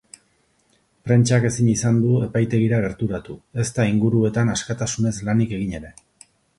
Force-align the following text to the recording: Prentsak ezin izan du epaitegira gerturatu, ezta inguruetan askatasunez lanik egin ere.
Prentsak 1.09 1.45
ezin 1.49 1.69
izan 1.75 2.01
du 2.05 2.15
epaitegira 2.29 2.81
gerturatu, 2.87 3.39
ezta 3.67 3.89
inguruetan 3.93 4.53
askatasunez 4.59 5.17
lanik 5.33 5.59
egin 5.61 5.83
ere. 5.83 5.99